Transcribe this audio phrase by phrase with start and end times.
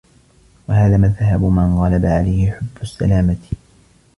[0.67, 3.37] وَهَذَا مَذْهَبُ مَنْ غَلَبَ عَلَيْهِ حُبُّ السَّلَامَةِ